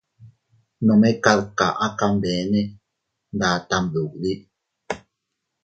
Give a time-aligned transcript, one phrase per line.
[0.85, 2.61] Nome kad kaʼa kanbene
[3.35, 4.33] nda tam duddi.